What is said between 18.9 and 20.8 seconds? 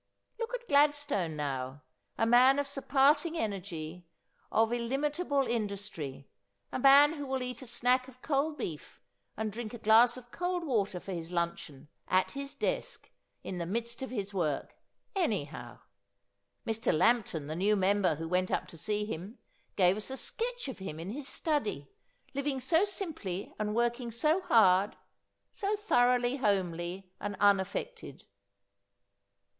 him, gave us a sketch of